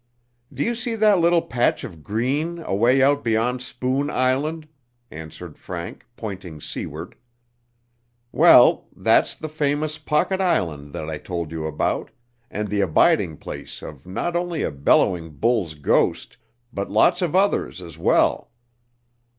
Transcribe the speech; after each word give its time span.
"Do 0.51 0.63
you 0.63 0.73
see 0.73 0.95
that 0.95 1.19
little 1.19 1.43
patch 1.43 1.83
of 1.83 2.01
green 2.03 2.57
away 2.63 3.03
out 3.03 3.23
beyond 3.23 3.61
Spoon 3.61 4.09
Island?" 4.09 4.67
answered 5.11 5.59
Frank, 5.59 6.07
pointing 6.17 6.59
seaward. 6.59 7.13
"Well, 8.31 8.87
that's 8.95 9.35
the 9.35 9.47
famous 9.47 9.99
Pocket 9.99 10.41
Island 10.41 10.91
that 10.93 11.07
I 11.07 11.19
told 11.19 11.51
you 11.51 11.67
about, 11.67 12.09
and 12.49 12.67
the 12.67 12.81
abiding 12.81 13.37
place 13.37 13.83
of 13.83 14.07
not 14.07 14.35
only 14.35 14.63
a 14.63 14.71
bellowing 14.71 15.29
bull's 15.37 15.75
ghost, 15.75 16.35
but 16.73 16.89
lots 16.89 17.21
of 17.21 17.35
others 17.35 17.79
as 17.79 17.99
well. 17.99 18.49